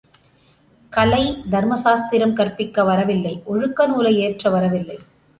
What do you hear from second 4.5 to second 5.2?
வரவில்லை.